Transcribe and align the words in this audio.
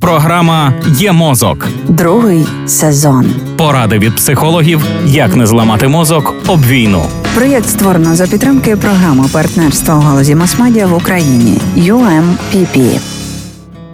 Програма 0.00 0.72
Є 0.88 1.12
мозок. 1.12 1.68
Другий 1.88 2.46
сезон. 2.66 3.26
Поради 3.56 3.98
від 3.98 4.16
психологів, 4.16 4.80
як 5.06 5.36
не 5.36 5.46
зламати 5.46 5.88
мозок 5.88 6.34
об 6.46 6.66
війну. 6.66 7.02
Проєкт 7.34 7.68
створено 7.68 8.14
за 8.14 8.26
підтримки 8.26 8.76
програми 8.76 9.24
партнерства 9.32 9.94
у 9.94 10.00
галузі 10.00 10.34
масмедіа 10.34 10.86
в 10.86 10.94
Україні 10.94 11.58
UMPP. 11.76 13.00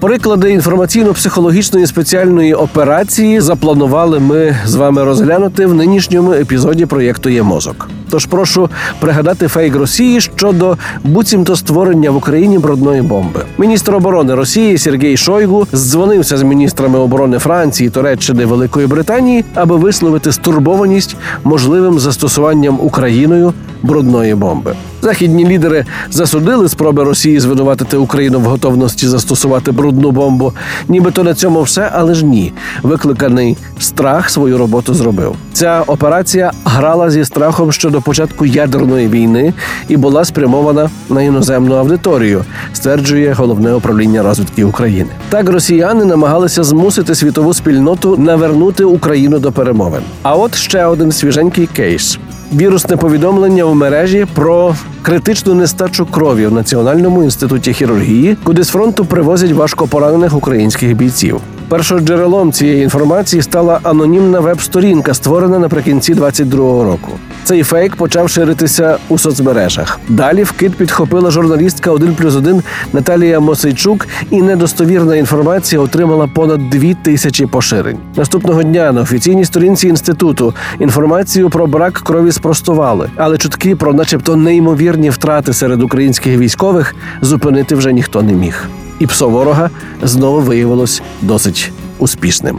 Приклади 0.01 0.59
інформаційно-психологічної 0.59 1.87
спеціальної 1.87 2.55
операції 2.55 3.41
запланували 3.41 4.21
ми 4.21 4.57
з 4.65 4.75
вами 4.75 5.05
розглянути 5.05 5.67
в 5.67 5.75
нинішньому 5.75 6.33
епізоді 6.33 6.87
проєкту 6.87 7.31
Є 7.31 7.43
мозок. 7.43 7.89
Тож 8.17 8.27
прошу 8.27 8.69
пригадати 9.01 9.49
фейк 9.49 9.77
Росії 9.77 10.21
щодо 10.21 10.77
буцімто 11.05 11.57
створення 11.57 12.11
в 12.11 12.17
Україні 12.17 12.59
брудної 12.59 13.03
бомби. 13.03 13.41
Міністр 13.59 13.95
оборони 13.95 14.35
Росії 14.35 14.79
Сергій 14.79 15.17
Шойгу 15.17 15.67
здзвонився 15.73 16.37
з 16.37 16.43
міністрами 16.43 16.99
оборони 16.99 17.39
Франції, 17.39 17.91
Туреччини 17.91 18.47
Великої 18.47 18.87
Британії, 18.87 19.45
аби 19.55 19.77
висловити 19.77 20.33
стурбованість 20.33 21.17
можливим 21.45 21.99
застосуванням 21.99 22.79
Україною 22.81 23.53
брудної 23.83 24.35
бомби. 24.35 24.75
Західні 25.07 25.47
лідери 25.47 25.85
засудили 26.11 26.69
спроби 26.69 27.05
Росії 27.05 27.41
звинуватити 27.41 27.97
Україну 27.97 28.41
в 28.41 28.43
готовності 28.43 29.09
застосувати 29.09 29.73
брудну 29.73 30.11
бомбу. 30.11 30.53
Нібито 30.89 31.25
на 31.25 31.35
цьому 31.35 31.63
все, 31.63 31.91
але 31.93 32.15
ж 32.15 32.25
ні. 32.25 32.53
Викликаний 32.83 33.57
страх 33.79 34.31
свою 34.31 34.59
роботу 34.59 34.95
зробив. 34.95 35.35
Ця 35.53 35.83
операція 35.87 36.53
грала 36.65 37.11
зі 37.11 37.25
страхом 37.25 37.73
щодо 37.73 38.01
початку 38.01 38.47
ядерної 38.47 39.09
війни 39.09 39.55
і 39.89 39.97
була 39.97 40.25
спрямована 40.25 40.91
на 41.09 41.23
іноземну 41.23 41.75
аудиторію, 41.75 42.45
стверджує 42.73 43.33
головне 43.33 43.75
управління 43.75 44.23
розвідки 44.23 44.65
України. 44.65 45.11
Так 45.29 45.49
росіяни 45.49 46.05
намагалися 46.05 46.65
змусити 46.65 47.15
світову 47.15 47.55
спільноту 47.55 48.17
навернути 48.17 48.85
Україну 48.85 49.39
до 49.39 49.53
перемовин. 49.53 50.03
А 50.23 50.35
от 50.35 50.55
ще 50.55 50.85
один 50.85 51.13
свіженький 51.13 51.67
кейс. 51.67 52.19
Вірусне 52.53 52.97
повідомлення 52.97 53.65
у 53.65 53.75
мережі 53.75 54.27
про 54.35 54.75
критичну 55.03 55.55
нестачу 55.55 56.07
крові 56.07 56.47
в 56.47 56.53
Національному 56.53 57.23
інституті 57.23 57.73
хірургії, 57.73 58.37
куди 58.45 58.63
з 58.63 58.69
фронту 58.69 59.05
привозять 59.05 59.53
важкопоранених 59.53 60.37
українських 60.37 60.97
бійців. 60.97 61.41
Першоджерелом 61.69 62.53
цієї 62.53 62.83
інформації 62.83 63.43
стала 63.43 63.81
анонімна 63.83 64.41
веб-сторінка, 64.41 65.15
створена 65.15 65.59
наприкінці 65.59 66.15
22-го 66.15 66.85
року. 66.85 67.11
Цей 67.45 67.63
фейк 67.63 67.97
почав 67.97 68.31
ширитися 68.31 68.99
у 69.09 69.19
соцмережах. 69.19 70.01
Далі 70.09 70.43
вкид 70.43 70.75
підхопила 70.75 71.31
журналістка 71.31 71.91
1 71.91 72.15
плюс 72.15 72.37
1 72.37 72.63
Наталія 72.93 73.41
Мосейчук, 73.41 74.07
і 74.31 74.43
недостовірна 74.43 75.17
інформація 75.17 75.81
отримала 75.81 76.27
понад 76.27 76.71
дві 76.71 76.95
тисячі 76.95 77.47
поширень. 77.47 77.99
Наступного 78.17 78.63
дня 78.63 78.93
на 78.93 79.01
офіційній 79.01 79.45
сторінці 79.45 79.89
інституту 79.89 80.55
інформацію 80.79 81.51
про 81.51 81.67
брак 81.67 81.93
крові 81.93 82.33
спростували, 82.33 83.11
але 83.17 83.39
чутки 83.39 83.77
про, 83.77 83.93
начебто, 83.93 84.37
неймовірні 84.37 85.11
втрати 85.11 85.53
серед 85.53 85.83
українських 85.83 86.39
військових 86.39 86.95
зупинити 87.21 87.75
вже 87.75 87.93
ніхто 87.93 88.23
не 88.23 88.33
міг. 88.33 88.69
І 88.99 89.07
псо 89.07 89.29
ворога 89.29 89.71
знову 90.03 90.41
виявилось 90.41 91.03
досить 91.23 91.73
успішним. 91.99 92.59